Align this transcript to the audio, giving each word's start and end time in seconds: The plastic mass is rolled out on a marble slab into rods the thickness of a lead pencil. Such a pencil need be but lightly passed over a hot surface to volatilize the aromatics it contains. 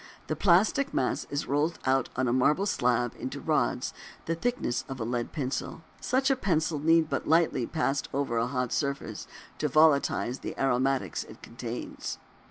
The 0.25 0.35
plastic 0.35 0.95
mass 0.95 1.27
is 1.29 1.45
rolled 1.45 1.77
out 1.85 2.09
on 2.15 2.27
a 2.27 2.33
marble 2.33 2.65
slab 2.65 3.13
into 3.19 3.39
rods 3.39 3.93
the 4.25 4.33
thickness 4.33 4.83
of 4.89 4.99
a 4.99 5.03
lead 5.03 5.31
pencil. 5.31 5.83
Such 5.99 6.31
a 6.31 6.35
pencil 6.35 6.79
need 6.79 7.01
be 7.01 7.07
but 7.07 7.27
lightly 7.29 7.67
passed 7.67 8.09
over 8.11 8.39
a 8.39 8.47
hot 8.47 8.71
surface 8.73 9.27
to 9.59 9.67
volatilize 9.69 10.39
the 10.39 10.59
aromatics 10.59 11.23
it 11.25 11.43
contains. 11.43 12.17